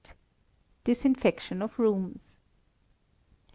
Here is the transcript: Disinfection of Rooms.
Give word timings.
Disinfection 0.83 1.61
of 1.61 1.77
Rooms. 1.77 2.39